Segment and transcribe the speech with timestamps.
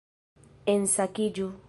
[0.75, 1.51] Ensakiĝu